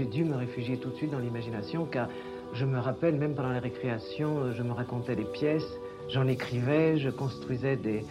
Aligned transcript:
j'ai 0.00 0.06
dû 0.06 0.24
me 0.24 0.34
réfugier 0.34 0.78
tout 0.78 0.88
de 0.88 0.94
suite 0.94 1.10
dans 1.10 1.18
l'imagination 1.18 1.84
car 1.84 2.08
je 2.54 2.64
me 2.64 2.78
rappelle, 2.78 3.16
même 3.16 3.34
pendant 3.34 3.50
les 3.50 3.58
récréations, 3.58 4.50
je 4.50 4.62
me 4.62 4.72
racontais 4.72 5.14
des 5.14 5.26
pièces, 5.26 5.76
j'en 6.08 6.26
écrivais, 6.26 6.96
je 6.98 7.10
construisais 7.10 7.76
des, 7.76 8.06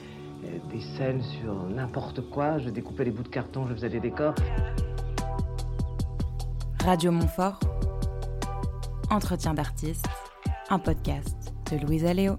des 0.72 0.82
scènes 0.82 1.24
sur 1.24 1.56
n'importe 1.68 2.22
quoi, 2.30 2.60
je 2.60 2.70
découpais 2.70 3.06
des 3.06 3.12
bouts 3.12 3.24
de 3.24 3.30
carton, 3.30 3.66
je 3.68 3.74
faisais 3.74 3.90
des 3.90 4.00
décors. 4.00 4.36
Radio 6.84 7.12
Montfort, 7.12 7.60
Entretien 9.10 9.56
d'artistes, 9.56 10.06
un 10.70 10.78
podcast 10.78 11.56
de 11.72 11.78
Louise 11.78 12.06
Aléo. 12.06 12.36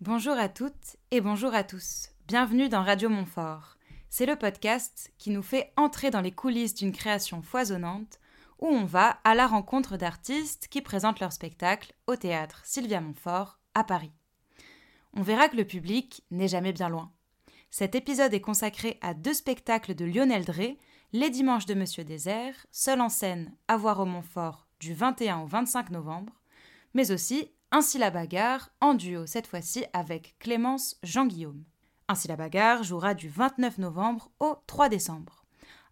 Bonjour 0.00 0.34
à 0.34 0.48
toutes 0.48 0.96
et 1.10 1.20
bonjour 1.20 1.52
à 1.52 1.64
tous. 1.64 2.10
Bienvenue 2.28 2.68
dans 2.68 2.84
Radio 2.84 3.08
Montfort. 3.08 3.75
C'est 4.08 4.26
le 4.26 4.36
podcast 4.36 5.12
qui 5.18 5.30
nous 5.30 5.42
fait 5.42 5.72
entrer 5.76 6.10
dans 6.10 6.20
les 6.20 6.32
coulisses 6.32 6.74
d'une 6.74 6.92
création 6.92 7.42
foisonnante 7.42 8.18
où 8.60 8.66
on 8.66 8.84
va 8.84 9.18
à 9.24 9.34
la 9.34 9.46
rencontre 9.46 9.96
d'artistes 9.96 10.68
qui 10.68 10.80
présentent 10.80 11.20
leur 11.20 11.32
spectacle 11.32 11.92
au 12.06 12.16
théâtre 12.16 12.62
Sylvia 12.64 13.00
Montfort 13.00 13.58
à 13.74 13.84
Paris. 13.84 14.12
On 15.12 15.22
verra 15.22 15.48
que 15.48 15.56
le 15.56 15.66
public 15.66 16.24
n'est 16.30 16.48
jamais 16.48 16.72
bien 16.72 16.88
loin. 16.88 17.12
Cet 17.70 17.94
épisode 17.94 18.32
est 18.32 18.40
consacré 18.40 18.98
à 19.02 19.12
deux 19.12 19.34
spectacles 19.34 19.94
de 19.94 20.04
Lionel 20.04 20.44
Drey, 20.44 20.78
Les 21.12 21.30
Dimanches 21.30 21.66
de 21.66 21.74
Monsieur 21.74 22.04
Désert, 22.04 22.66
seul 22.70 23.00
en 23.00 23.08
scène 23.08 23.54
à 23.68 23.76
voir 23.76 24.00
au 24.00 24.06
Montfort 24.06 24.66
du 24.80 24.94
21 24.94 25.40
au 25.40 25.46
25 25.46 25.90
novembre, 25.90 26.32
mais 26.94 27.10
aussi 27.10 27.50
Ainsi 27.72 27.98
la 27.98 28.10
bagarre, 28.10 28.70
en 28.80 28.94
duo 28.94 29.26
cette 29.26 29.48
fois-ci 29.48 29.84
avec 29.92 30.36
Clémence 30.38 30.96
Jean-Guillaume. 31.02 31.64
Ainsi 32.08 32.28
la 32.28 32.36
bagarre 32.36 32.84
jouera 32.84 33.14
du 33.14 33.28
29 33.28 33.78
novembre 33.78 34.30
au 34.38 34.56
3 34.66 34.88
décembre. 34.88 35.44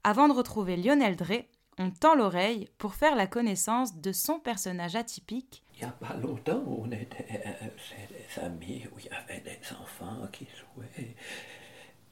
Avant 0.05 0.29
de 0.29 0.33
retrouver 0.33 0.77
Lionel 0.77 1.17
Drey, 1.17 1.49
on 1.79 1.91
tend 1.91 2.15
l'oreille 2.15 2.69
pour 2.79 2.95
faire 2.95 3.17
la 3.17 3.27
connaissance 3.27 3.97
de 3.97 4.13
son 4.13 4.39
personnage 4.39 4.95
atypique. 4.95 5.65
Il 5.75 5.81
n'y 5.81 5.85
a 5.87 5.93
pas 5.93 6.15
longtemps, 6.15 6.63
on 6.67 6.91
était 6.93 7.27
chez 7.77 8.09
des 8.13 8.41
amis 8.41 8.87
où 8.93 8.99
il 9.01 9.07
y 9.07 9.09
avait 9.09 9.41
des 9.41 9.59
enfants 9.81 10.29
qui 10.33 10.47
jouaient. 10.47 11.17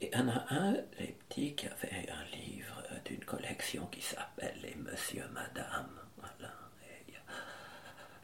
Et 0.01 0.09
il 0.11 0.17
y 0.17 0.21
en 0.21 0.27
a 0.27 0.45
un, 0.49 0.73
les 0.99 1.15
petits, 1.29 1.55
qui 1.55 1.67
avait 1.67 2.09
un 2.09 2.35
livre 2.35 2.83
d'une 3.05 3.23
collection 3.23 3.85
qui 3.87 4.01
s'appelle 4.01 4.59
Les 4.61 4.75
Monsieur 4.75 5.23
Madame. 5.33 5.97
Voilà. 6.17 6.51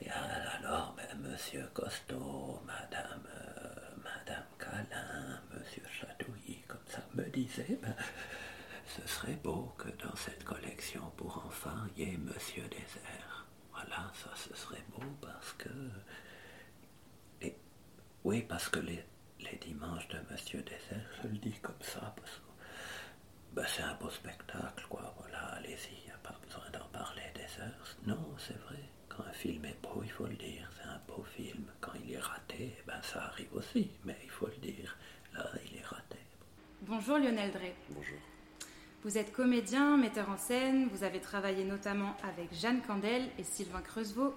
Et 0.02 0.09
a, 0.09 0.58
alors 0.58 0.96
ben, 0.98 1.18
Monsieur 1.20 1.70
Costaud, 1.73 2.62
Madame 2.66 3.22
Calin, 4.58 5.42
Monsieur 5.53 5.84
Chatouilly, 5.90 6.64
comme 6.68 6.80
disait. 7.45 7.80
Ben, 7.82 7.95
ce 8.86 9.08
serait 9.08 9.36
beau 9.44 9.72
que 9.78 9.90
dans 10.04 10.16
cette 10.16 10.44
collection 10.44 11.12
pour 11.16 11.38
enfants, 11.46 11.86
il 11.96 12.04
y 12.04 12.14
ait 12.14 12.18
Monsieur 12.18 12.64
Désert. 12.70 13.46
Voilà, 13.72 14.12
ça 14.14 14.31
ce 14.36 14.56
serait 14.56 14.84
beau 14.96 15.06
parce 15.22 15.54
que... 15.54 15.70
Et, 17.42 17.56
oui, 18.23 18.42
parce 18.42 18.68
que 18.70 18.80
les, 18.80 19.04
les 19.40 19.58
dimanches 19.58 20.08
de 20.09 20.20
Monsieur 20.31 20.62
Désert, 20.64 21.09
je 21.22 21.28
le 21.28 21.38
dis 21.38 21.58
comme 21.62 21.81
ça, 21.81 22.14
parce 22.16 22.31
que 22.31 22.50
ben, 23.53 23.66
c'est 23.68 23.84
un 23.84 23.96
beau 23.96 24.09
spectacle, 24.09 24.86
quoi. 24.90 25.14
Voilà, 25.20 25.40
allez-y, 25.56 25.96
il 26.02 26.06
n'y 26.06 26.12
a 26.12 26.18
pas 26.18 26.36
besoin 26.46 26.70
d'en 26.72 26.88
parler 26.90 27.24
des 27.36 27.62
heures. 27.62 27.96
Non, 28.06 28.36
c'est 28.38 28.58
vrai. 28.66 28.80
Quand 29.08 29.24
un 29.24 29.34
film 29.34 29.66
est 29.66 29.81
beau, 29.81 30.02
il 30.03 30.12
faut 30.12 30.28
le 30.28 30.36
dire, 30.36 30.70
c'est 30.78 30.88
un 30.88 31.02
beau 31.08 31.24
film. 31.36 31.66
Quand 31.81 31.94
il 32.03 32.14
est 32.14 32.20
raté, 32.20 32.76
ben 32.86 33.02
ça 33.02 33.24
arrive 33.26 33.53
aussi, 33.53 33.92
mais 34.06 34.18
il 34.24 34.30
faut 34.30 34.48
le 34.48 34.58
dire. 34.58 34.96
Là, 35.34 35.50
il 35.66 35.78
est 35.78 35.86
raté. 35.86 36.20
Bonjour 36.90 37.20
Lionel 37.20 37.52
Drey. 37.52 37.76
Bonjour. 37.92 38.18
Vous 39.04 39.20
êtes 39.20 39.32
comédien, 39.32 39.95
metteur 39.95 40.28
en 40.28 40.38
scène, 40.38 40.90
vous 40.92 41.04
avez 41.04 41.20
travaillé 41.20 41.64
notamment 41.64 42.18
avec 42.23 42.52
Jeanne 42.52 42.81
Candel 42.81 43.30
et 43.38 43.44
Sylvain 43.44 43.81
Creusevaux, 43.81 44.34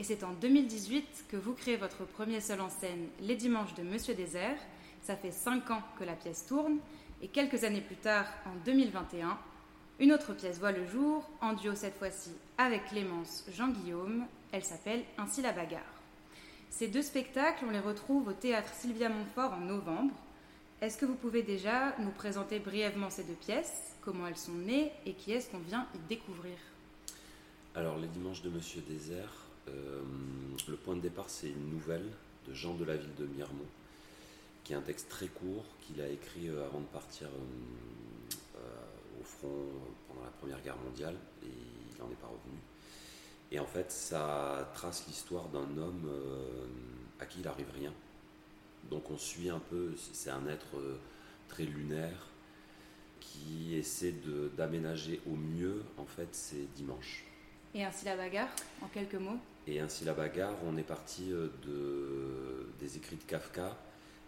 et 0.00 0.02
c'est 0.02 0.24
en 0.24 0.32
2018 0.32 1.26
que 1.28 1.36
vous 1.36 1.52
créez 1.52 1.76
votre 1.76 2.04
premier 2.04 2.40
seul 2.40 2.60
en 2.60 2.70
scène, 2.70 3.06
Les 3.20 3.36
Dimanches 3.36 3.74
de 3.74 3.84
Monsieur 3.84 4.14
Désert. 4.14 4.58
Ça 5.02 5.14
fait 5.14 5.30
5 5.30 5.70
ans 5.70 5.82
que 5.96 6.02
la 6.02 6.14
pièce 6.14 6.44
tourne, 6.44 6.78
et 7.22 7.28
quelques 7.28 7.62
années 7.62 7.80
plus 7.80 7.94
tard, 7.94 8.26
en 8.46 8.56
2021, 8.64 9.38
une 10.00 10.12
autre 10.12 10.34
pièce 10.34 10.58
voit 10.58 10.72
le 10.72 10.84
jour, 10.88 11.30
en 11.40 11.52
duo 11.52 11.76
cette 11.76 11.98
fois-ci 11.98 12.32
avec 12.58 12.86
Clémence 12.86 13.44
Jean-Guillaume. 13.54 14.26
Elle 14.50 14.64
s'appelle 14.64 15.04
Ainsi 15.18 15.40
la 15.40 15.52
bagarre. 15.52 15.82
Ces 16.68 16.88
deux 16.88 17.02
spectacles, 17.02 17.64
on 17.64 17.70
les 17.70 17.78
retrouve 17.78 18.26
au 18.26 18.32
théâtre 18.32 18.74
Sylvia 18.74 19.08
Montfort 19.08 19.52
en 19.52 19.60
novembre. 19.60 20.14
Est-ce 20.82 20.98
que 20.98 21.06
vous 21.06 21.14
pouvez 21.14 21.44
déjà 21.44 21.96
nous 22.00 22.10
présenter 22.10 22.58
brièvement 22.58 23.08
ces 23.08 23.22
deux 23.22 23.34
pièces 23.34 23.94
comment 24.00 24.26
elles 24.26 24.36
sont 24.36 24.50
nées 24.50 24.90
et 25.06 25.12
qui 25.12 25.30
est-ce 25.30 25.48
qu'on 25.48 25.60
vient 25.60 25.86
y 25.94 25.98
découvrir? 26.08 26.56
Alors, 27.76 27.98
Les 27.98 28.08
Dimanches 28.08 28.42
de 28.42 28.50
Monsieur 28.50 28.80
Désert, 28.80 29.32
euh, 29.68 30.02
le 30.66 30.74
point 30.74 30.96
de 30.96 31.00
départ, 31.00 31.26
c'est 31.28 31.50
une 31.50 31.70
nouvelle 31.70 32.10
de 32.48 32.52
Jean 32.52 32.74
de 32.74 32.84
la 32.84 32.96
ville 32.96 33.14
de 33.16 33.26
Miremont, 33.26 33.68
qui 34.64 34.72
est 34.72 34.76
un 34.76 34.80
texte 34.80 35.08
très 35.08 35.28
court 35.28 35.64
qu'il 35.82 36.00
a 36.00 36.08
écrit 36.08 36.48
euh, 36.48 36.66
avant 36.66 36.80
de 36.80 36.86
partir 36.86 37.28
euh, 37.28 38.60
au 39.20 39.22
front 39.22 39.68
pendant 40.08 40.24
la 40.24 40.32
Première 40.32 40.60
Guerre 40.62 40.78
mondiale, 40.84 41.14
et 41.44 41.46
il 41.46 42.02
n'en 42.02 42.10
est 42.10 42.20
pas 42.20 42.26
revenu. 42.26 42.58
Et 43.52 43.60
en 43.60 43.66
fait, 43.66 43.92
ça 43.92 44.68
trace 44.74 45.06
l'histoire 45.06 45.46
d'un 45.46 45.78
homme 45.78 46.10
à 47.20 47.26
qui 47.26 47.38
il 47.38 47.46
arrive 47.46 47.70
rien. 47.72 47.92
Donc 48.90 49.10
on 49.10 49.18
suit 49.18 49.48
un 49.48 49.60
peu, 49.60 49.92
c'est 50.12 50.30
un 50.30 50.46
être 50.46 50.76
très 51.48 51.64
lunaire, 51.64 52.32
qui 53.22 53.74
essaie 53.76 54.14
d'aménager 54.56 55.20
au 55.26 55.36
mieux 55.36 55.82
en 55.96 56.04
fait 56.04 56.28
ces 56.32 56.68
dimanches. 56.76 57.24
Et 57.74 57.84
ainsi 57.84 58.04
la 58.04 58.16
bagarre, 58.16 58.54
en 58.82 58.88
quelques 58.88 59.14
mots? 59.14 59.38
Et 59.66 59.80
ainsi 59.80 60.04
la 60.04 60.12
bagarre, 60.12 60.56
on 60.66 60.76
est 60.76 60.82
parti 60.82 61.32
euh, 61.32 61.48
de, 61.64 62.68
des 62.80 62.96
écrits 62.96 63.16
de 63.16 63.22
Kafka, 63.22 63.76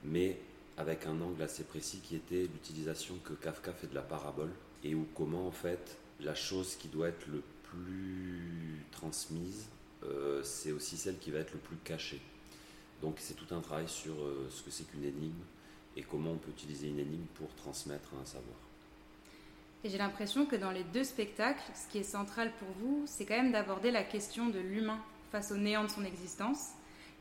mais 0.04 0.38
avec 0.76 1.06
un 1.06 1.20
angle 1.20 1.42
assez 1.42 1.64
précis 1.64 2.00
qui 2.02 2.16
était 2.16 2.42
l'utilisation 2.42 3.16
que 3.24 3.34
Kafka 3.34 3.72
fait 3.72 3.88
de 3.88 3.94
la 3.94 4.02
parabole 4.02 4.50
et 4.82 4.94
où 4.94 5.06
comment 5.14 5.46
en 5.46 5.52
fait 5.52 5.98
la 6.20 6.34
chose 6.34 6.76
qui 6.76 6.88
doit 6.88 7.08
être 7.08 7.26
le 7.26 7.42
plus 7.64 8.84
transmise, 8.92 9.66
euh, 10.04 10.42
c'est 10.42 10.72
aussi 10.72 10.96
celle 10.96 11.18
qui 11.18 11.30
va 11.30 11.40
être 11.40 11.52
le 11.52 11.58
plus 11.58 11.76
cachée. 11.76 12.20
Donc 13.02 13.16
c'est 13.18 13.34
tout 13.34 13.52
un 13.54 13.60
travail 13.60 13.88
sur 13.88 14.14
euh, 14.14 14.48
ce 14.50 14.62
que 14.62 14.70
c'est 14.70 14.84
qu'une 14.84 15.04
énigme 15.04 15.42
et 15.96 16.02
comment 16.02 16.32
on 16.32 16.38
peut 16.38 16.50
utiliser 16.50 16.88
une 16.88 16.98
énigme 16.98 17.26
pour 17.34 17.54
transmettre 17.54 18.10
un 18.20 18.24
savoir. 18.24 18.56
Et 19.84 19.90
j'ai 19.90 19.98
l'impression 19.98 20.46
que 20.46 20.56
dans 20.56 20.70
les 20.70 20.84
deux 20.84 21.04
spectacles, 21.04 21.62
ce 21.74 21.90
qui 21.92 21.98
est 21.98 22.04
central 22.04 22.50
pour 22.58 22.68
vous, 22.80 23.02
c'est 23.06 23.26
quand 23.26 23.36
même 23.36 23.52
d'aborder 23.52 23.90
la 23.90 24.02
question 24.02 24.48
de 24.48 24.58
l'humain 24.58 24.98
face 25.30 25.52
au 25.52 25.56
néant 25.56 25.84
de 25.84 25.90
son 25.90 26.04
existence, 26.04 26.70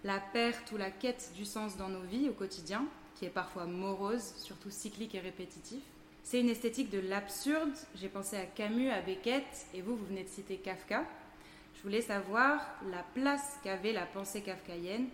la 0.03 0.19
perte 0.19 0.71
ou 0.71 0.77
la 0.77 0.89
quête 0.89 1.31
du 1.35 1.45
sens 1.45 1.75
dans 1.75 1.89
nos 1.89 2.01
vies 2.01 2.29
au 2.29 2.33
quotidien, 2.33 2.85
qui 3.15 3.25
est 3.25 3.29
parfois 3.29 3.65
morose, 3.65 4.33
surtout 4.37 4.69
cyclique 4.69 5.13
et 5.15 5.19
répétitif. 5.19 5.81
C'est 6.23 6.39
une 6.39 6.49
esthétique 6.49 6.89
de 6.89 6.99
l'absurde. 6.99 7.73
J'ai 7.95 8.07
pensé 8.07 8.37
à 8.37 8.45
Camus, 8.45 8.89
à 8.89 9.01
Beckett, 9.01 9.67
et 9.73 9.81
vous, 9.81 9.97
vous 9.97 10.05
venez 10.05 10.23
de 10.23 10.29
citer 10.29 10.55
Kafka. 10.55 11.03
Je 11.75 11.81
voulais 11.83 12.01
savoir 12.01 12.61
la 12.89 13.03
place 13.13 13.59
qu'avait 13.61 13.91
la 13.91 14.05
pensée 14.05 14.41
kafkaïenne 14.41 15.07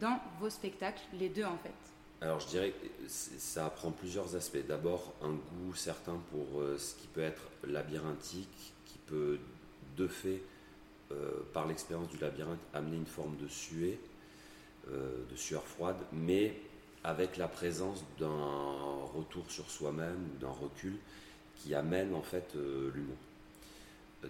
dans 0.00 0.20
vos 0.40 0.50
spectacles, 0.50 1.02
les 1.14 1.28
deux 1.28 1.44
en 1.44 1.58
fait. 1.58 1.74
Alors 2.20 2.40
je 2.40 2.48
dirais 2.48 2.70
que 2.70 3.08
ça 3.08 3.70
prend 3.70 3.92
plusieurs 3.92 4.34
aspects. 4.34 4.66
D'abord 4.66 5.14
un 5.22 5.32
goût 5.32 5.74
certain 5.74 6.20
pour 6.30 6.60
euh, 6.60 6.76
ce 6.76 6.94
qui 6.96 7.06
peut 7.06 7.20
être 7.20 7.42
labyrinthique, 7.66 8.72
qui 8.86 8.98
peut 9.06 9.38
de 9.96 10.08
fait, 10.08 10.42
euh, 11.12 11.30
par 11.52 11.66
l'expérience 11.66 12.08
du 12.08 12.18
labyrinthe, 12.18 12.58
amener 12.74 12.96
une 12.96 13.06
forme 13.06 13.36
de 13.36 13.46
suée, 13.46 14.00
euh, 14.90 15.24
de 15.30 15.36
sueur 15.36 15.62
froide, 15.62 15.98
mais 16.12 16.56
avec 17.04 17.36
la 17.36 17.46
présence 17.46 18.04
d'un 18.18 19.06
retour 19.14 19.48
sur 19.48 19.70
soi-même 19.70 20.18
ou 20.34 20.38
d'un 20.40 20.50
recul 20.50 20.96
qui 21.54 21.74
amène 21.74 22.14
en 22.14 22.22
fait 22.22 22.54
l'humour. 22.54 23.16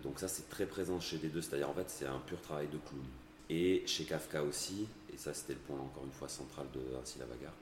Donc 0.02 0.20
ça 0.20 0.28
c'est 0.28 0.48
très 0.50 0.66
présent 0.66 1.00
chez 1.00 1.16
les 1.18 1.28
deux, 1.28 1.40
c'est-à-dire 1.40 1.70
en 1.70 1.74
fait 1.74 1.88
c'est 1.88 2.06
un 2.06 2.18
pur 2.20 2.40
travail 2.42 2.66
de 2.68 2.76
clown. 2.76 3.02
Et 3.50 3.82
chez 3.86 4.04
Kafka 4.04 4.42
aussi, 4.42 4.86
et 5.12 5.16
ça 5.16 5.32
c'était 5.32 5.54
le 5.54 5.60
point 5.60 5.78
encore 5.78 6.04
une 6.04 6.12
fois 6.12 6.28
central 6.28 6.66
de 6.74 6.80
Ainsi 7.00 7.18
la 7.18 7.26
bagarre, 7.26 7.54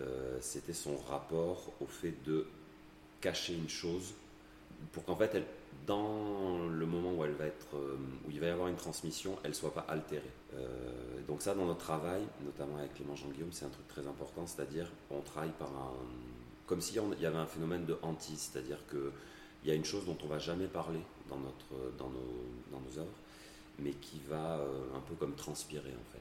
euh, 0.00 0.38
c'était 0.40 0.72
son 0.72 0.96
rapport 0.96 1.72
au 1.80 1.86
fait 1.86 2.14
de 2.24 2.46
cacher 3.20 3.54
une 3.54 3.68
chose 3.68 4.14
pour 4.92 5.04
qu'en 5.04 5.16
fait, 5.16 5.30
elle, 5.34 5.44
dans 5.86 6.66
le 6.68 6.86
moment 6.86 7.12
où, 7.12 7.24
elle 7.24 7.32
va 7.32 7.46
être, 7.46 7.76
euh, 7.76 7.96
où 8.26 8.30
il 8.30 8.40
va 8.40 8.46
y 8.46 8.50
avoir 8.50 8.68
une 8.68 8.76
transmission, 8.76 9.36
elle 9.42 9.50
ne 9.50 9.54
soit 9.54 9.74
pas 9.74 9.86
altérée. 9.88 10.22
Euh, 10.54 11.20
donc 11.26 11.42
ça, 11.42 11.54
dans 11.54 11.66
notre 11.66 11.80
travail, 11.80 12.22
notamment 12.44 12.76
avec 12.78 12.94
Clément 12.94 13.16
Jean-Guillaume, 13.16 13.52
c'est 13.52 13.64
un 13.64 13.70
truc 13.70 13.86
très 13.88 14.06
important, 14.06 14.46
c'est-à-dire 14.46 14.90
on 15.10 15.20
travaille 15.20 15.52
par 15.58 15.68
un... 15.68 15.92
comme 16.66 16.80
s'il 16.80 16.96
y 16.96 17.26
avait 17.26 17.38
un 17.38 17.46
phénomène 17.46 17.84
de 17.86 17.96
hantise, 18.02 18.50
c'est-à-dire 18.52 18.78
qu'il 18.88 19.68
y 19.68 19.70
a 19.70 19.74
une 19.74 19.84
chose 19.84 20.04
dont 20.06 20.16
on 20.22 20.24
ne 20.24 20.30
va 20.30 20.38
jamais 20.38 20.66
parler 20.66 21.00
dans, 21.28 21.38
notre, 21.38 21.96
dans, 21.98 22.08
nos, 22.08 22.44
dans 22.72 22.80
nos 22.80 22.98
œuvres, 22.98 23.18
mais 23.82 23.92
qui 23.92 24.20
va 24.28 24.60
un 24.94 25.00
peu 25.00 25.14
comme 25.14 25.34
transpirer 25.34 25.90
en 25.90 26.12
fait. 26.12 26.20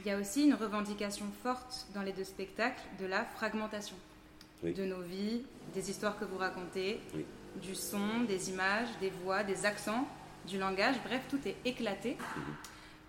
Il 0.00 0.06
y 0.06 0.10
a 0.10 0.18
aussi 0.18 0.44
une 0.44 0.54
revendication 0.54 1.26
forte 1.42 1.86
dans 1.94 2.02
les 2.02 2.12
deux 2.12 2.24
spectacles 2.24 2.82
de 3.00 3.06
la 3.06 3.24
fragmentation. 3.24 3.96
de 4.62 4.84
nos 4.84 5.02
vies, 5.02 5.42
des 5.74 5.90
histoires 5.90 6.18
que 6.18 6.24
vous 6.24 6.38
racontez, 6.38 6.98
du 7.60 7.74
son, 7.74 8.22
des 8.26 8.48
images, 8.48 8.88
des 8.98 9.10
voix, 9.10 9.44
des 9.44 9.66
accents, 9.66 10.08
du 10.46 10.58
langage, 10.58 10.96
bref, 11.04 11.22
tout 11.28 11.40
est 11.46 11.56
éclaté. 11.64 12.16
Mhm. 12.36 12.54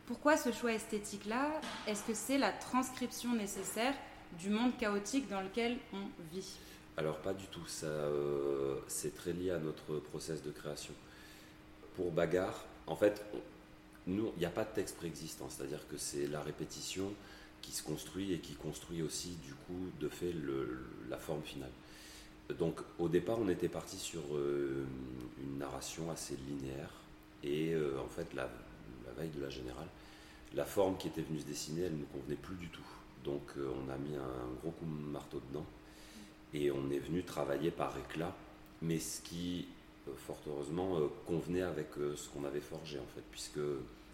Pourquoi 0.06 0.38
ce 0.38 0.52
choix 0.52 0.74
esthétique-là? 0.74 1.50
Est-ce 1.88 2.04
que 2.04 2.14
c'est 2.14 2.38
la 2.38 2.52
transcription 2.52 3.34
nécessaire 3.34 3.94
du 4.38 4.50
monde 4.50 4.78
chaotique 4.78 5.30
dans 5.30 5.42
lequel 5.42 5.78
on 5.94 6.08
vit? 6.32 6.58
Alors 6.98 7.18
pas 7.18 7.34
du 7.34 7.46
tout, 7.48 7.66
ça 7.68 7.88
euh, 7.88 8.78
c'est 8.88 9.16
très 9.16 9.34
lié 9.34 9.52
à 9.52 9.60
notre 9.60 10.00
process 10.00 10.44
de 10.44 10.52
création. 10.52 10.94
Pour 11.96 12.12
Bagarre, 12.12 12.66
en 12.88 12.96
fait, 12.96 13.24
nous, 14.08 14.32
il 14.36 14.40
n'y 14.40 14.46
a 14.46 14.52
pas 14.52 14.64
de 14.64 14.70
texte 14.70 14.98
préexistant, 14.98 15.48
c'est-à-dire 15.50 15.88
que 15.88 15.98
c'est 15.98 16.28
la 16.28 16.42
répétition 16.42 17.12
qui 17.62 17.72
se 17.72 17.82
construit 17.82 18.34
et 18.34 18.40
qui 18.40 18.54
construit 18.54 19.02
aussi 19.02 19.38
du 19.44 19.54
coup 19.54 19.90
de 20.00 20.08
fait 20.08 20.34
la 21.10 21.18
forme 21.18 21.42
finale. 21.42 21.72
Donc 22.60 22.80
au 23.00 23.10
départ, 23.10 23.40
on 23.40 23.50
était 23.50 23.70
parti 23.70 23.98
sur 23.98 24.22
euh, 24.34 24.86
une 25.44 25.58
narration 25.58 26.12
assez 26.12 26.36
linéaire 26.48 26.92
et 27.44 27.74
euh, 27.74 28.00
en 28.00 28.08
fait 28.08 28.34
la, 28.36 28.50
veille 29.18 29.32
de 29.36 29.42
la 29.42 29.50
générale, 29.50 29.88
la 30.54 30.66
forme 30.66 30.96
qui 30.98 31.08
était 31.08 31.22
venue 31.22 31.40
se 31.40 31.46
dessiner, 31.46 31.84
elle 31.84 31.94
ne 31.94 32.00
nous 32.00 32.06
convenait 32.06 32.36
plus 32.36 32.56
du 32.56 32.68
tout. 32.68 32.86
Donc 33.24 33.42
euh, 33.58 33.72
on 33.84 33.92
a 33.92 33.98
mis 33.98 34.16
un 34.16 34.60
gros 34.62 34.72
coup 34.72 34.86
de 34.86 35.12
marteau 35.12 35.42
dedans 35.50 35.66
et 36.54 36.70
on 36.70 36.92
est 36.92 37.00
venu 37.00 37.24
travailler 37.24 37.72
par 37.72 37.98
éclat, 37.98 38.36
mais 38.84 39.00
ce 39.00 39.22
qui 39.22 39.68
fort 40.18 40.40
heureusement 40.48 41.00
convenait 41.26 41.62
avec 41.62 41.90
ce 42.16 42.30
qu'on 42.30 42.46
avait 42.46 42.62
forgé 42.62 43.00
en 43.00 43.08
fait, 43.16 43.24
puisque 43.32 43.60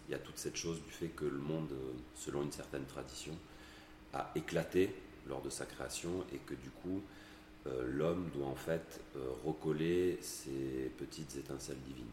il 0.08 0.12
y 0.12 0.14
a 0.14 0.18
toute 0.18 0.38
cette 0.38 0.56
chose 0.56 0.82
du 0.82 0.90
fait 0.90 1.08
que 1.08 1.24
le 1.24 1.38
monde, 1.38 1.70
selon 2.14 2.42
une 2.42 2.52
certaine 2.52 2.84
tradition, 2.84 3.32
a 4.12 4.30
éclaté 4.34 4.94
lors 5.26 5.42
de 5.42 5.50
sa 5.50 5.64
création 5.64 6.24
et 6.34 6.38
que 6.38 6.54
du 6.54 6.70
coup 6.70 7.00
euh, 7.66 7.86
l'homme 7.92 8.28
doit 8.34 8.48
en 8.48 8.56
fait 8.56 9.00
euh, 9.16 9.30
recoller 9.44 10.18
ces 10.20 10.90
petites 10.98 11.36
étincelles 11.36 11.80
divines. 11.86 12.04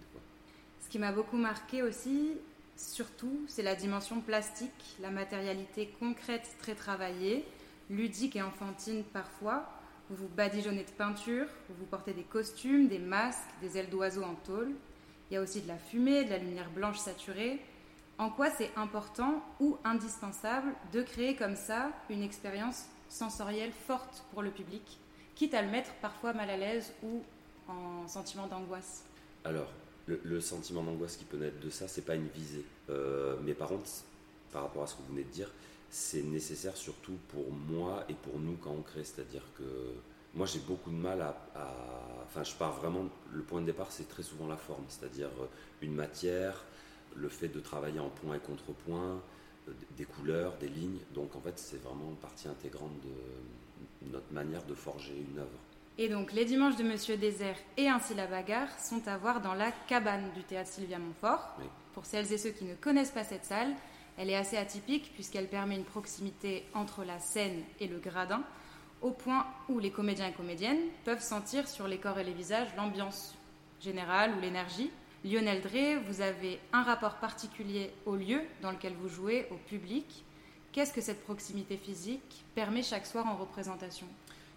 Ce 0.83 0.89
qui 0.89 0.99
m'a 0.99 1.11
beaucoup 1.11 1.37
marqué 1.37 1.81
aussi, 1.81 2.33
surtout, 2.77 3.45
c'est 3.47 3.63
la 3.63 3.75
dimension 3.75 4.21
plastique, 4.21 4.95
la 5.01 5.09
matérialité 5.09 5.91
concrète 5.99 6.55
très 6.59 6.75
travaillée, 6.75 7.45
ludique 7.89 8.35
et 8.35 8.41
enfantine 8.41 9.03
parfois. 9.03 9.67
Vous 10.09 10.15
vous 10.15 10.29
badigeonnez 10.35 10.83
de 10.83 10.91
peinture, 10.91 11.45
vous 11.69 11.75
vous 11.79 11.85
portez 11.85 12.13
des 12.13 12.23
costumes, 12.23 12.87
des 12.87 12.97
masques, 12.97 13.39
des 13.61 13.77
ailes 13.77 13.89
d'oiseaux 13.89 14.23
en 14.23 14.33
tôle. 14.33 14.71
Il 15.29 15.35
y 15.35 15.37
a 15.37 15.41
aussi 15.41 15.61
de 15.61 15.67
la 15.67 15.77
fumée, 15.77 16.25
de 16.25 16.31
la 16.31 16.39
lumière 16.39 16.71
blanche 16.71 16.97
saturée. 16.97 17.59
En 18.17 18.29
quoi 18.29 18.49
c'est 18.49 18.71
important 18.75 19.43
ou 19.59 19.77
indispensable 19.83 20.73
de 20.91 21.03
créer 21.03 21.35
comme 21.35 21.55
ça 21.55 21.91
une 22.09 22.23
expérience 22.23 22.85
sensorielle 23.07 23.71
forte 23.71 24.23
pour 24.33 24.41
le 24.41 24.49
public 24.49 24.99
quitte 25.35 25.53
à 25.53 25.61
le 25.61 25.69
mettre 25.69 25.91
parfois 26.01 26.33
mal 26.33 26.49
à 26.49 26.57
l'aise 26.57 26.91
ou 27.01 27.23
en 27.69 28.07
sentiment 28.07 28.47
d'angoisse? 28.47 29.05
Alors, 29.45 29.71
le, 30.05 30.41
sentiment 30.41 30.83
d'angoisse 30.83 31.15
qui 31.15 31.23
peut 31.23 31.37
naître 31.37 31.59
de 31.59 31.69
ça, 31.69 31.87
c'est 31.87 32.01
pas 32.01 32.15
une 32.15 32.27
visée. 32.27 32.65
Euh, 32.89 33.37
mais 33.43 33.53
par 33.53 33.69
contre, 33.69 33.89
par 34.51 34.63
rapport 34.63 34.83
à 34.83 34.87
ce 34.87 34.95
que 34.95 35.01
vous 35.03 35.13
venez 35.13 35.23
de 35.23 35.29
dire, 35.29 35.49
c'est 35.89 36.23
nécessaire 36.23 36.75
surtout 36.77 37.17
pour 37.29 37.51
moi 37.51 38.05
et 38.09 38.13
pour 38.13 38.39
nous 38.39 38.57
quand 38.57 38.71
on 38.71 38.81
crée. 38.81 39.03
C'est-à-dire 39.03 39.43
que 39.57 39.63
moi, 40.35 40.45
j'ai 40.45 40.59
beaucoup 40.59 40.91
de 40.91 40.95
mal 40.95 41.21
à, 41.21 41.35
Enfin, 42.25 42.43
je 42.43 42.53
pars 42.53 42.73
vraiment. 42.73 43.05
Le 43.31 43.41
point 43.41 43.61
de 43.61 43.65
départ, 43.65 43.87
c'est 43.89 44.07
très 44.07 44.21
souvent 44.21 44.47
la 44.47 44.57
forme, 44.57 44.83
c'est-à-dire 44.87 45.29
euh, 45.41 45.45
une 45.81 45.95
matière, 45.95 46.63
le 47.15 47.27
fait 47.27 47.47
de 47.47 47.59
travailler 47.59 47.99
en 47.99 48.09
point 48.09 48.35
et 48.35 48.39
contrepoint, 48.39 49.19
euh, 49.67 49.71
des 49.97 50.05
couleurs, 50.05 50.55
des 50.57 50.67
lignes. 50.67 50.99
Donc, 51.15 51.35
en 51.35 51.41
fait, 51.41 51.57
c'est 51.57 51.81
vraiment 51.81 52.13
partie 52.21 52.47
intégrante 52.47 52.91
de 53.03 54.11
notre 54.11 54.31
manière 54.31 54.63
de 54.63 54.75
forger 54.75 55.25
une 55.31 55.39
œuvre. 55.39 55.59
Et 55.97 56.07
donc 56.07 56.31
les 56.31 56.45
dimanches 56.45 56.77
de 56.77 56.83
Monsieur 56.83 57.17
Désert 57.17 57.57
et 57.75 57.89
ainsi 57.89 58.13
la 58.13 58.25
bagarre 58.25 58.69
sont 58.79 59.05
à 59.05 59.17
voir 59.17 59.41
dans 59.41 59.53
la 59.53 59.69
cabane 59.85 60.31
du 60.33 60.43
théâtre 60.43 60.69
Sylvia 60.69 60.97
Montfort. 60.97 61.57
Pour 61.93 62.05
celles 62.05 62.31
et 62.31 62.37
ceux 62.37 62.51
qui 62.51 62.63
ne 62.63 62.75
connaissent 62.75 63.11
pas 63.11 63.25
cette 63.25 63.43
salle, 63.43 63.75
elle 64.19 64.29
est 64.29 64.35
assez 64.35 64.57
atypique 64.57 65.11
puisqu'elle 65.13 65.47
permet 65.47 65.77
une 65.77 65.85
proximité 65.85 66.65
entre 66.73 67.05
la 67.05 67.19
scène 67.19 67.63
et 67.79 67.87
le 67.87 67.99
gradin, 67.99 68.43
au 69.01 69.11
point 69.11 69.47
où 69.69 69.79
les 69.79 69.91
comédiens 69.91 70.27
et 70.27 70.33
comédiennes 70.33 70.81
peuvent 71.05 71.23
sentir 71.23 71.69
sur 71.69 71.87
les 71.87 71.99
corps 71.99 72.19
et 72.19 72.25
les 72.25 72.33
visages 72.33 72.67
l'ambiance 72.75 73.33
générale 73.81 74.35
ou 74.37 74.41
l'énergie. 74.41 74.91
Lionel 75.23 75.61
Drey, 75.61 75.95
vous 75.95 76.19
avez 76.19 76.59
un 76.73 76.83
rapport 76.83 77.15
particulier 77.15 77.91
au 78.05 78.17
lieu 78.17 78.41
dans 78.61 78.71
lequel 78.71 78.93
vous 78.93 79.07
jouez, 79.07 79.47
au 79.51 79.55
public. 79.55 80.25
Qu'est-ce 80.73 80.93
que 80.93 81.01
cette 81.01 81.23
proximité 81.23 81.77
physique 81.77 82.43
permet 82.55 82.83
chaque 82.83 83.05
soir 83.05 83.25
en 83.25 83.37
représentation? 83.37 84.07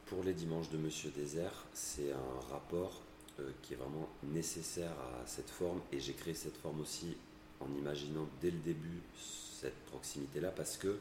Pour 0.06 0.25
les 0.25 0.35
dimanches 0.35 0.70
de 0.70 0.76
Monsieur 0.76 1.11
Désert, 1.11 1.65
c'est 1.73 2.12
un 2.12 2.53
rapport 2.53 3.00
euh, 3.38 3.50
qui 3.62 3.75
est 3.75 3.76
vraiment 3.76 4.08
nécessaire 4.25 4.91
à 4.91 5.26
cette 5.26 5.50
forme 5.50 5.81
et 5.93 6.00
j'ai 6.00 6.15
créé 6.15 6.35
cette 6.35 6.56
forme 6.56 6.81
aussi 6.81 7.17
en 7.62 7.79
imaginant 7.79 8.29
dès 8.41 8.50
le 8.50 8.59
début 8.59 9.00
cette 9.61 9.79
proximité-là 9.87 10.50
parce 10.50 10.76
que 10.76 10.99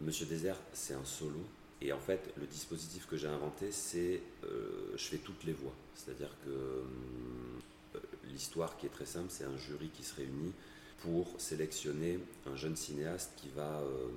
Monsieur 0.00 0.24
Désert, 0.24 0.56
c'est 0.72 0.94
un 0.94 1.04
solo. 1.04 1.40
Et 1.82 1.92
en 1.92 1.98
fait, 1.98 2.32
le 2.38 2.46
dispositif 2.46 3.06
que 3.06 3.18
j'ai 3.18 3.26
inventé, 3.26 3.70
c'est 3.70 4.22
euh, 4.44 4.92
je 4.96 5.04
fais 5.04 5.18
toutes 5.18 5.44
les 5.44 5.52
voix. 5.52 5.74
C'est-à-dire 5.94 6.34
que 6.44 6.50
euh, 6.50 8.00
l'histoire 8.32 8.78
qui 8.78 8.86
est 8.86 8.90
très 8.90 9.04
simple, 9.04 9.26
c'est 9.28 9.44
un 9.44 9.56
jury 9.58 9.90
qui 9.90 10.02
se 10.02 10.14
réunit 10.16 10.52
pour 11.00 11.28
sélectionner 11.38 12.18
un 12.46 12.56
jeune 12.56 12.76
cinéaste 12.76 13.32
qui 13.36 13.50
va 13.50 13.80
euh, 13.80 14.08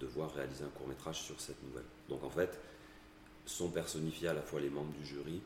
devoir 0.00 0.34
réaliser 0.34 0.64
un 0.64 0.68
court 0.68 0.88
métrage 0.88 1.22
sur 1.22 1.38
cette 1.38 1.62
nouvelle. 1.64 1.84
Donc 2.08 2.24
en 2.24 2.30
fait, 2.30 2.58
sont 3.44 3.68
personnifiés 3.68 4.28
à 4.28 4.34
la 4.34 4.42
fois 4.42 4.60
les 4.60 4.70
membres 4.70 4.92
du 4.92 5.04
jury, 5.04 5.40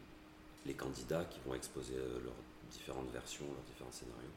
les 0.66 0.74
candidats 0.74 1.24
qui 1.24 1.40
vont 1.46 1.54
exposer 1.54 1.94
leurs 1.94 2.34
différentes 2.70 3.10
versions, 3.12 3.44
leurs 3.44 3.64
différents 3.64 3.92
scénarios. 3.92 4.30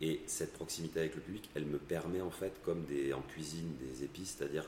Et 0.00 0.20
cette 0.26 0.52
proximité 0.52 1.00
avec 1.00 1.14
le 1.14 1.22
public, 1.22 1.48
elle 1.54 1.64
me 1.64 1.78
permet 1.78 2.20
en 2.20 2.30
fait, 2.30 2.52
comme 2.64 2.84
en 3.14 3.22
cuisine 3.22 3.74
des 3.80 4.04
épices, 4.04 4.36
c'est-à-dire 4.36 4.66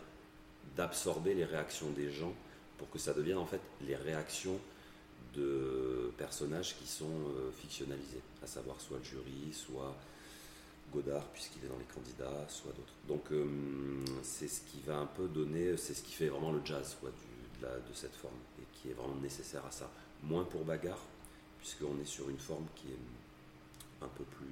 d'absorber 0.76 1.34
les 1.34 1.44
réactions 1.44 1.90
des 1.90 2.10
gens 2.10 2.32
pour 2.78 2.88
que 2.90 2.98
ça 2.98 3.12
devienne 3.12 3.38
en 3.38 3.46
fait 3.46 3.60
les 3.86 3.96
réactions 3.96 4.58
de 5.34 6.12
personnages 6.16 6.76
qui 6.78 6.86
sont 6.86 7.04
euh, 7.04 7.50
fictionnalisés, 7.60 8.22
à 8.42 8.46
savoir 8.46 8.80
soit 8.80 8.98
le 8.98 9.04
jury, 9.04 9.52
soit 9.52 9.94
Godard, 10.92 11.24
puisqu'il 11.26 11.64
est 11.64 11.68
dans 11.68 11.78
les 11.78 11.84
candidats, 11.84 12.46
soit 12.48 12.72
d'autres. 12.72 12.94
Donc 13.06 13.30
euh, 13.30 13.46
c'est 14.22 14.48
ce 14.48 14.62
qui 14.62 14.80
va 14.86 14.96
un 14.96 15.06
peu 15.06 15.28
donner, 15.28 15.76
c'est 15.76 15.94
ce 15.94 16.02
qui 16.02 16.12
fait 16.12 16.28
vraiment 16.28 16.52
le 16.52 16.60
jazz 16.64 16.96
de, 17.02 17.66
de, 17.66 17.94
cette 17.94 18.14
forme, 18.14 18.38
et 18.60 18.64
qui 18.72 18.88
est 18.88 18.94
vraiment 18.94 19.16
nécessaire 19.16 19.64
à 19.66 19.70
ça. 19.70 19.90
Moins 20.22 20.44
pour 20.44 20.64
bagarre, 20.64 21.04
puisqu'on 21.58 22.00
est 22.00 22.06
sur 22.06 22.30
une 22.30 22.38
forme 22.38 22.66
qui 22.74 22.88
est 22.88 24.04
un 24.04 24.08
peu 24.08 24.24
plus 24.24 24.46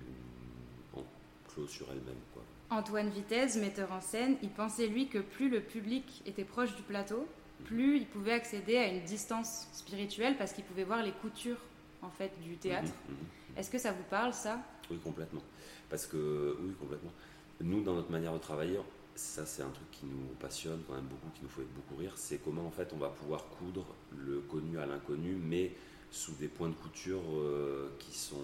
sur 1.66 1.86
elle-même. 1.90 2.20
Quoi. 2.34 2.42
Antoine 2.70 3.08
Vitesse, 3.08 3.56
metteur 3.56 3.92
en 3.92 4.00
scène, 4.00 4.36
il 4.42 4.50
pensait 4.50 4.88
lui 4.88 5.08
que 5.08 5.18
plus 5.18 5.48
le 5.48 5.60
public 5.60 6.22
était 6.26 6.44
proche 6.44 6.74
du 6.76 6.82
plateau, 6.82 7.26
plus 7.64 7.96
il 7.96 8.06
pouvait 8.06 8.32
accéder 8.32 8.76
à 8.76 8.88
une 8.88 9.02
distance 9.04 9.68
spirituelle 9.72 10.36
parce 10.36 10.52
qu'il 10.52 10.64
pouvait 10.64 10.84
voir 10.84 11.02
les 11.02 11.12
coutures 11.12 11.60
en 12.02 12.10
fait 12.10 12.32
du 12.42 12.56
théâtre. 12.56 12.92
Mhm, 13.08 13.14
mhm, 13.14 13.20
mhm. 13.22 13.58
Est-ce 13.58 13.70
que 13.70 13.78
ça 13.78 13.92
vous 13.92 14.04
parle 14.10 14.34
ça? 14.34 14.60
Oui, 14.90 14.98
complètement. 15.02 15.42
Parce 15.88 16.06
que, 16.06 16.56
oui, 16.60 16.74
complètement. 16.78 17.12
Nous, 17.60 17.82
dans 17.82 17.94
notre 17.94 18.10
manière 18.10 18.34
de 18.34 18.38
travailler, 18.38 18.78
ça 19.14 19.46
c'est 19.46 19.62
un 19.62 19.70
truc 19.70 19.90
qui 19.90 20.06
nous 20.06 20.26
passionne 20.38 20.82
quand 20.86 20.94
même 20.94 21.06
beaucoup, 21.06 21.28
qui 21.34 21.42
nous 21.42 21.48
fait 21.48 21.66
beaucoup 21.74 21.96
rire, 21.96 22.12
c'est 22.16 22.38
comment 22.38 22.66
en 22.66 22.70
fait 22.70 22.92
on 22.92 22.98
va 22.98 23.08
pouvoir 23.08 23.46
coudre 23.48 23.86
le 24.14 24.40
connu 24.40 24.78
à 24.78 24.84
l'inconnu, 24.84 25.36
mais 25.36 25.72
sous 26.10 26.34
des 26.34 26.48
points 26.48 26.68
de 26.68 26.74
couture 26.74 27.22
euh, 27.32 27.88
qui 27.98 28.16
sont 28.16 28.36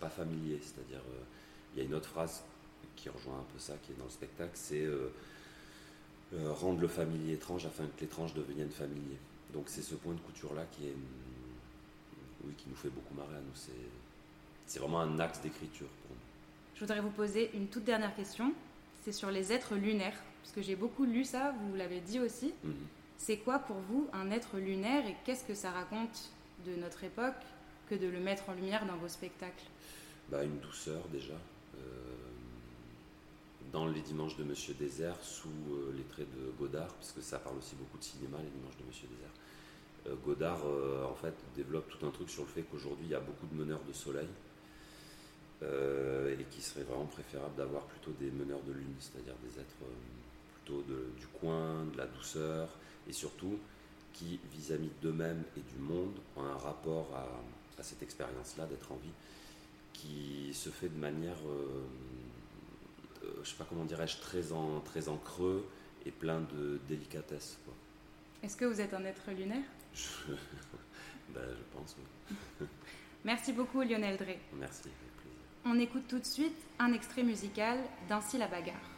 pas 0.00 0.08
familiers. 0.08 0.60
C'est-à-dire, 0.62 1.02
euh, 1.10 1.22
il 1.74 1.78
y 1.78 1.82
a 1.82 1.84
une 1.84 1.94
autre 1.94 2.08
phrase 2.08 2.42
qui 2.96 3.08
rejoint 3.08 3.38
un 3.38 3.52
peu 3.52 3.58
ça, 3.58 3.74
qui 3.82 3.92
est 3.92 3.96
dans 3.96 4.04
le 4.04 4.10
spectacle, 4.10 4.52
c'est 4.54 4.84
euh, 4.84 5.10
rendre 6.32 6.80
le 6.80 6.88
familier 6.88 7.34
étrange 7.34 7.66
afin 7.66 7.84
que 7.84 8.00
l'étrange 8.00 8.34
devienne 8.34 8.70
familier. 8.70 9.18
Donc 9.52 9.64
c'est 9.66 9.82
ce 9.82 9.94
point 9.94 10.14
de 10.14 10.20
couture 10.20 10.54
là 10.54 10.64
qui 10.70 10.86
est, 10.86 10.94
oui, 12.44 12.52
qui 12.56 12.68
nous 12.68 12.76
fait 12.76 12.88
beaucoup 12.90 13.14
marrer 13.14 13.36
à 13.36 13.40
nous. 13.40 13.54
C'est 13.54 13.72
c'est 14.66 14.78
vraiment 14.78 15.00
un 15.00 15.18
axe 15.20 15.40
d'écriture 15.40 15.86
pour 15.86 16.10
nous. 16.10 16.22
Je 16.74 16.80
voudrais 16.80 17.00
vous 17.00 17.10
poser 17.10 17.50
une 17.54 17.68
toute 17.68 17.84
dernière 17.84 18.14
question. 18.16 18.52
C'est 19.04 19.12
sur 19.12 19.30
les 19.30 19.52
êtres 19.52 19.74
lunaires, 19.74 20.16
puisque 20.42 20.66
j'ai 20.66 20.76
beaucoup 20.76 21.04
lu 21.04 21.24
ça, 21.24 21.54
vous 21.60 21.74
l'avez 21.76 22.00
dit 22.00 22.18
aussi. 22.18 22.54
Mhm. 22.64 22.74
C'est 23.18 23.36
quoi 23.36 23.58
pour 23.58 23.76
vous 23.76 24.08
un 24.12 24.30
être 24.30 24.56
lunaire 24.56 25.06
et 25.06 25.14
qu'est-ce 25.24 25.44
que 25.44 25.54
ça 25.54 25.70
raconte 25.70 26.30
de 26.66 26.74
notre 26.76 27.04
époque 27.04 27.34
que 27.88 27.94
de 27.94 28.06
le 28.06 28.18
mettre 28.18 28.48
en 28.48 28.54
lumière 28.54 28.86
dans 28.86 28.96
vos 28.96 29.08
spectacles? 29.08 29.64
Bah, 30.30 30.42
Une 30.42 30.58
douceur 30.58 31.06
déjà. 31.12 31.34
Euh, 31.78 33.70
dans 33.72 33.86
les 33.86 34.00
dimanches 34.00 34.36
de 34.36 34.44
Monsieur 34.44 34.74
Désert, 34.74 35.16
sous 35.22 35.48
euh, 35.48 35.92
les 35.96 36.04
traits 36.04 36.28
de 36.30 36.50
Godard, 36.58 36.92
puisque 36.94 37.22
ça 37.22 37.38
parle 37.38 37.58
aussi 37.58 37.74
beaucoup 37.74 37.98
de 37.98 38.04
cinéma, 38.04 38.38
les 38.38 38.50
dimanches 38.50 38.76
de 38.78 38.86
Monsieur 38.86 39.08
Désert. 39.08 39.32
Euh, 40.06 40.14
Godard, 40.24 40.60
en 41.10 41.14
fait, 41.14 41.34
développe 41.56 41.88
tout 41.88 42.06
un 42.06 42.10
truc 42.10 42.30
sur 42.30 42.42
le 42.42 42.48
fait 42.48 42.62
qu'aujourd'hui, 42.62 43.06
il 43.06 43.12
y 43.12 43.14
a 43.14 43.20
beaucoup 43.20 43.46
de 43.46 43.54
meneurs 43.54 43.82
de 43.86 43.92
soleil 43.92 44.28
et 45.62 46.44
qu'il 46.50 46.62
serait 46.62 46.82
vraiment 46.82 47.06
préférable 47.06 47.54
d'avoir 47.56 47.84
plutôt 47.84 48.10
des 48.20 48.30
meneurs 48.30 48.60
de 48.66 48.72
lune, 48.72 48.94
c'est-à-dire 49.00 49.32
des 49.42 49.58
êtres 49.58 49.76
plutôt 50.56 50.82
du 50.82 51.26
coin, 51.40 51.86
de 51.90 51.96
la 51.96 52.04
douceur, 52.04 52.68
et 53.08 53.14
surtout 53.14 53.58
qui, 54.14 54.40
vis-à-vis 54.52 54.90
d'eux-mêmes 55.02 55.42
et 55.56 55.60
du 55.60 55.78
monde, 55.78 56.14
ont 56.36 56.42
un 56.42 56.56
rapport 56.56 57.08
à, 57.14 57.82
cette 57.82 58.02
expérience-là 58.02 58.64
d'être 58.66 58.90
en 58.92 58.96
vie 58.96 59.10
qui 59.94 60.52
se 60.52 60.68
fait 60.68 60.90
de 60.90 60.98
manière, 60.98 61.36
je 63.22 63.26
ne 63.26 63.44
je 63.44 63.48
sais 63.48 63.56
pas 63.56 63.64
comment 63.64 63.84
dirais-je, 63.84 64.18
très 64.18 64.52
en, 64.52 64.80
très 64.80 65.08
en 65.08 65.16
creux 65.16 65.66
et 66.04 66.10
plein 66.10 66.40
de 66.40 66.78
délicatesse. 66.86 67.56
Est-ce 68.42 68.56
que 68.56 68.66
vous 68.66 68.80
êtes 68.80 68.92
un 68.92 69.04
être 69.04 69.30
lunaire? 69.30 69.64
Je... 69.94 70.02
Ben, 71.34 71.40
je 71.48 71.76
pense, 71.76 71.96
oui. 71.98 72.66
Merci 73.24 73.54
beaucoup 73.54 73.80
Lionel 73.80 74.18
Drey. 74.18 74.38
Merci, 74.60 74.82
avec 74.82 75.16
plaisir. 75.16 75.40
On 75.64 75.78
écoute 75.80 76.04
tout 76.06 76.18
de 76.18 76.26
suite 76.26 76.56
un 76.78 76.92
extrait 76.92 77.22
musical 77.22 77.78
d'Ainsi 78.08 78.36
la 78.36 78.46
bagarre. 78.46 78.93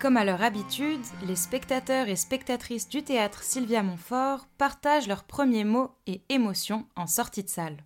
Comme 0.00 0.16
à 0.16 0.24
leur 0.24 0.40
habitude, 0.40 1.02
les 1.26 1.36
spectateurs 1.36 2.08
et 2.08 2.16
spectatrices 2.16 2.88
du 2.88 3.02
théâtre 3.02 3.42
Sylvia 3.42 3.82
Montfort 3.82 4.46
partagent 4.56 5.06
leurs 5.06 5.24
premiers 5.24 5.64
mots 5.64 5.90
et 6.06 6.22
émotions 6.30 6.86
en 6.96 7.06
sortie 7.06 7.42
de 7.42 7.50
salle. 7.50 7.76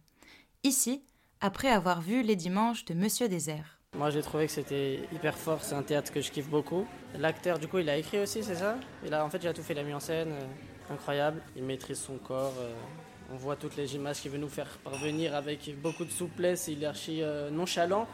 Ici, 0.63 1.03
après 1.41 1.69
avoir 1.69 2.01
vu 2.01 2.23
Les 2.23 2.37
Dimanches 2.37 2.85
de 2.85 2.95
Monsieur 2.95 3.29
Désert. 3.29 3.81
Moi 3.99 4.11
j'ai 4.11 4.23
trouvé 4.23 4.47
que 4.47 4.53
c'était 4.53 5.01
hyper 5.13 5.37
fort, 5.37 5.65
c'est 5.65 5.75
un 5.75 5.83
théâtre 5.83 6.13
que 6.13 6.21
je 6.21 6.31
kiffe 6.31 6.49
beaucoup. 6.49 6.87
L'acteur 7.19 7.59
du 7.59 7.67
coup 7.67 7.79
il 7.79 7.91
a 7.91 7.97
écrit 7.97 8.21
aussi, 8.21 8.45
c'est 8.45 8.55
ça? 8.55 8.77
Il 9.05 9.13
a, 9.13 9.25
En 9.25 9.29
fait 9.29 9.39
il 9.39 9.49
a 9.49 9.53
tout 9.53 9.65
fait, 9.65 9.75
la 9.75 9.83
mise 9.83 9.97
en 9.97 10.01
scène, 10.01 10.31
euh, 10.31 10.93
incroyable. 10.95 11.43
Il 11.57 11.65
maîtrise 11.65 11.99
son 11.99 12.19
corps, 12.19 12.55
euh, 12.61 12.73
on 13.33 13.37
voit 13.37 13.57
toutes 13.57 13.75
les 13.75 13.97
images 13.97 14.21
qu'il 14.21 14.31
veut 14.31 14.39
nous 14.39 14.49
faire 14.49 14.69
parvenir 14.85 15.35
avec 15.35 15.69
beaucoup 15.83 16.05
de 16.05 16.13
souplesse, 16.13 16.69
il 16.69 16.85
est 16.85 16.87
archi 16.87 17.23
euh, 17.23 17.51
nonchalant, 17.51 18.07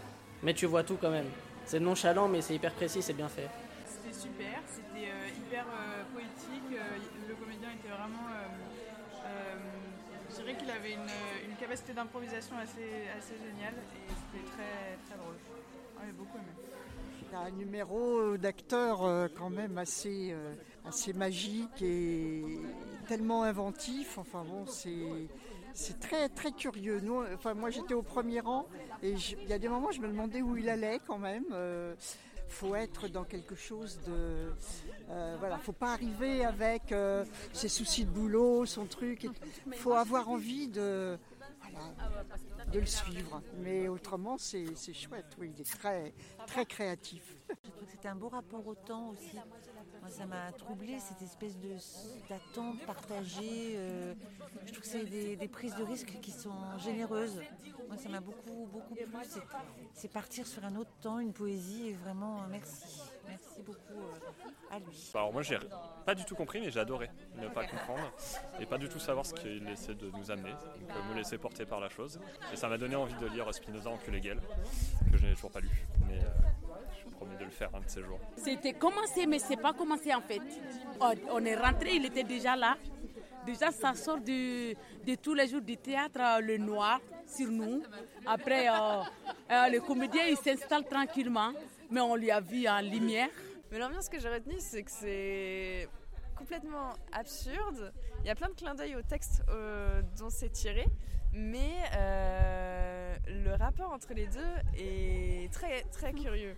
mais 0.43 0.55
tu 0.55 0.65
vois 0.65 0.85
tout 0.85 0.97
quand 0.99 1.11
même. 1.11 1.29
C'est 1.67 1.81
nonchalant 1.81 2.29
mais 2.29 2.41
c'est 2.41 2.55
hyper 2.55 2.73
précis, 2.73 3.03
c'est 3.03 3.13
bien 3.13 3.29
fait 3.29 3.51
super, 4.21 4.61
c'était 4.69 5.09
euh, 5.09 5.39
hyper 5.39 5.65
euh, 5.65 6.05
poétique, 6.13 6.77
euh, 6.77 7.27
le 7.27 7.35
comédien 7.37 7.71
était 7.73 7.89
vraiment... 7.89 8.29
je 10.29 10.37
dirais 10.37 10.55
qu'il 10.57 10.71
avait 10.71 10.93
une, 10.93 11.57
capacité 11.59 11.93
d'improvisation 11.93 12.57
assez, 12.57 13.09
assez 13.17 13.35
géniale 13.37 13.75
et 13.75 14.09
c'était 14.09 14.45
très, 14.53 14.97
très 15.07 15.17
drôle. 15.19 15.37
J'ai 16.05 16.13
beaucoup. 16.13 16.39
Il 17.31 17.37
a 17.37 17.41
un 17.41 17.51
numéro 17.51 18.37
d'acteur 18.39 19.29
quand 19.37 19.51
même 19.51 19.77
assez, 19.77 20.35
assez 20.87 21.13
magique 21.13 21.83
et 21.83 22.43
tellement 23.09 23.43
inventif. 23.43 24.17
Enfin 24.17 24.43
bon, 24.45 24.65
c'est 24.67 26.01
très 26.01 26.31
très 26.31 26.53
curieux. 26.53 27.03
Enfin 27.35 27.53
moi 27.53 27.69
j'étais 27.71 27.95
au 27.95 28.03
premier 28.03 28.41
rang 28.41 28.67
et 29.03 29.13
il 29.43 29.49
y 29.49 29.53
a 29.53 29.59
des 29.59 29.69
moments 29.69 29.93
je 29.93 30.01
me 30.01 30.09
demandais 30.09 30.41
où 30.41 30.57
il 30.57 30.69
allait 30.71 31.01
quand 31.07 31.19
même 31.19 31.45
faut 32.51 32.75
être 32.75 33.09
dans 33.09 33.25
quelque 33.25 33.55
chose 33.55 33.99
de 34.07 34.53
euh, 35.09 35.37
voilà 35.39 35.59
faut 35.59 35.73
pas 35.73 35.93
arriver 35.93 36.45
avec 36.45 36.93
euh, 36.93 37.25
ses 37.53 37.69
soucis 37.69 38.05
de 38.05 38.11
boulot 38.11 38.67
son 38.67 38.87
truc 38.87 39.29
il 39.67 39.75
faut 39.75 39.95
avoir 39.95 40.29
envie 40.29 40.69
de 40.69 41.19
de 42.73 42.79
le 42.79 42.87
suivre. 42.87 43.43
Mais 43.59 43.89
autrement 43.89 44.39
c'est 44.39 44.75
chouette 44.95 45.37
oui 45.39 45.53
il 45.55 45.61
est 45.61 45.71
très 45.79 46.15
très 46.47 46.67
créatif. 46.67 47.37
C'était 47.91 48.09
un 48.09 48.15
beau 48.17 48.29
rapport 48.29 48.67
au 48.67 48.75
temps 48.75 49.11
aussi 49.11 49.37
moi, 50.01 50.11
ça 50.11 50.27
m'a 50.27 50.53
troublé 50.53 50.99
cette 50.99 51.23
espèce 51.23 51.57
d'attente 52.29 52.81
partagée. 52.87 53.75
Euh, 53.77 54.15
je 54.65 54.73
trouve 54.73 54.81
que 54.83 54.89
c'est 54.89 55.05
des, 55.05 55.49
prises 55.49 55.75
de 55.75 55.83
risques 55.83 56.19
qui 56.23 56.31
sont 56.31 56.79
généreuses. 56.79 57.41
Moi, 57.89 57.97
ça 57.97 58.09
m'a 58.09 58.21
beaucoup, 58.21 58.69
beaucoup 58.73 58.95
plu. 58.95 59.07
C'est 59.95 60.13
partir 60.13 60.47
sur 60.47 60.65
un 60.65 60.77
autre 60.77 60.93
temps, 61.01 61.19
une 61.19 61.33
poésie. 61.33 61.89
Et 61.89 61.95
vraiment, 61.95 62.47
merci. 62.51 63.03
Merci 63.31 63.63
beaucoup 63.63 64.01
euh, 64.01 64.75
à 64.75 64.79
lui. 64.79 65.11
Alors 65.15 65.33
moi, 65.33 65.43
j'ai 65.43 65.59
pas 66.05 66.15
du 66.15 66.25
tout 66.25 66.35
compris, 66.35 66.61
mais 66.61 66.71
j'ai 66.71 66.81
adoré 66.81 67.11
ne 67.37 67.49
pas 67.49 67.65
comprendre 67.67 68.13
et 68.61 68.67
pas 68.67 68.79
du 68.79 68.89
tout 68.89 68.99
savoir 68.99 69.25
ce 69.25 69.35
qu'il 69.35 69.69
essaie 69.69 69.95
de 69.95 70.11
nous 70.11 70.31
amener. 70.31 70.51
Donc 70.51 70.91
euh, 70.91 71.11
me 71.11 71.15
laisser 71.17 71.39
porter 71.39 71.65
par 71.65 71.81
la 71.81 71.89
chose. 71.89 72.21
Et 72.53 72.57
ça 72.57 72.69
m'a 72.69 72.79
donné 72.79 72.97
envie 72.97 73.15
de 73.15 73.27
lire 73.27 73.53
Spinoza 73.55 73.91
en 73.91 73.97
Gueule, 73.97 74.41
que 75.13 75.19
je 75.19 75.27
n'ai 75.27 75.35
toujours 75.35 75.51
pas 75.51 75.61
lu. 75.61 75.71
Mais 76.09 76.19
promis 77.11 77.37
de 77.37 77.45
le 77.45 77.51
faire 77.51 77.71
un 77.75 77.81
de 77.81 77.89
ces 77.89 78.03
jours. 78.03 78.19
C'était 78.37 78.73
commencé, 78.73 79.27
mais 79.27 79.39
c'est 79.39 79.57
pas 79.57 79.73
commencé 79.73 80.15
en 80.15 80.23
fait. 80.23 80.41
On 81.31 81.45
est 81.45 81.57
rentré, 81.57 81.97
il 81.97 82.07
était 82.07 82.25
déjà 82.25 82.57
là. 82.57 82.77
Déjà, 83.45 83.71
ça 83.71 83.95
sort 83.95 84.19
de, 84.19 84.75
de 84.75 85.15
tous 85.15 85.35
les 85.35 85.49
jours 85.49 85.63
du 85.63 85.77
théâtre, 85.77 86.21
euh, 86.21 86.41
le 86.41 86.59
noir 86.59 87.01
sur 87.27 87.51
nous. 87.51 87.83
Après, 88.27 88.69
euh, 88.69 88.73
euh, 89.51 89.69
le 89.69 89.81
comédien, 89.81 90.25
il 90.29 90.37
s'installe 90.37 90.85
tranquillement, 90.85 91.53
mais 91.91 92.01
on 92.01 92.15
lui 92.15 92.31
a 92.31 92.41
vu 92.41 92.69
en 92.69 92.81
lumière. 92.81 93.29
Mais 93.71 93.79
l'ambiance 93.79 94.09
que 94.09 94.19
j'ai 94.19 94.29
retenue, 94.29 94.57
c'est 94.59 94.83
que 94.83 94.91
c'est 94.91 95.89
complètement 96.37 96.95
absurde. 97.13 97.93
Il 98.21 98.27
y 98.27 98.31
a 98.31 98.35
plein 98.35 98.49
de 98.49 98.55
clins 98.55 98.75
d'œil 98.75 98.97
au 98.97 99.03
texte 99.03 99.43
dont 100.19 100.31
c'est 100.31 100.51
tiré, 100.51 100.87
mais 101.33 101.75
le 103.27 103.55
rapport 103.55 103.93
entre 103.93 104.15
les 104.15 104.27
deux 104.27 104.55
est 104.77 105.53
très 105.53 105.83
très 105.93 106.13
curieux 106.13 106.57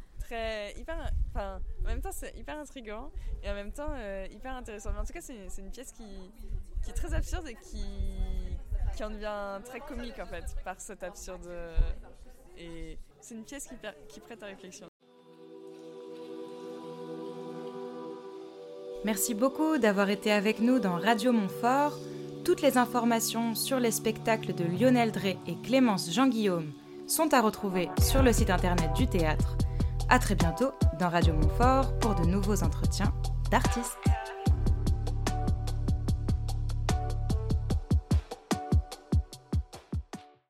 hyper, 0.77 1.11
enfin, 1.31 1.61
en 1.83 1.89
même 1.89 2.01
temps 2.01 2.13
c'est 2.13 2.37
hyper 2.37 2.59
intriguant 2.59 3.11
et 3.43 3.51
en 3.51 3.55
même 3.55 3.73
temps 3.73 3.91
euh, 3.91 4.27
hyper 4.31 4.55
intéressant. 4.55 4.93
Mais 4.93 5.01
en 5.01 5.05
tout 5.05 5.13
cas 5.13 5.21
c'est 5.21 5.47
une 5.59 5.71
pièce 5.71 5.93
qui, 5.93 6.33
qui, 6.83 6.91
est 6.91 6.95
très 6.95 7.15
absurde 7.15 7.49
et 7.49 7.55
qui, 7.55 7.85
qui 8.97 9.05
en 9.05 9.11
devient 9.11 9.61
très 9.65 9.81
comique 9.81 10.19
en 10.19 10.27
fait 10.27 10.45
par 10.65 10.81
cet 10.81 11.03
absurde. 11.03 11.49
Et 12.57 12.99
c'est 13.21 13.35
une 13.35 13.45
pièce 13.45 13.67
qui, 13.67 13.75
qui 14.09 14.21
prête 14.21 14.43
à 14.43 14.47
réflexion. 14.47 14.92
Merci 19.05 19.35
beaucoup 19.35 19.79
d'avoir 19.79 20.11
été 20.11 20.31
avec 20.31 20.61
nous 20.61 20.79
dans 20.79 20.97
Radio 20.97 21.33
Montfort. 21.33 21.99
Toutes 22.45 22.63
les 22.63 22.79
informations 22.79 23.55
sur 23.55 23.79
les 23.81 23.91
spectacles 23.91 24.55
de 24.55 24.65
Lionel 24.65 25.13
Drey 25.13 25.37
et 25.47 25.57
Clémence 25.63 26.13
Jean-Guillaume 26.13 26.73
sont 27.07 27.35
à 27.35 27.41
retrouver 27.41 27.89
sur 28.01 28.23
le 28.23 28.33
site 28.33 28.51
internet 28.51 28.93
du 28.95 29.07
théâtre 29.07 29.57
a 30.13 30.19
très 30.19 30.35
bientôt 30.35 30.73
dans 31.01 31.09
Radio 31.09 31.33
Montfort 31.33 31.99
pour 31.99 32.15
de 32.15 32.27
nouveaux 32.27 32.63
entretiens 32.63 33.15
d'artistes. 33.51 33.97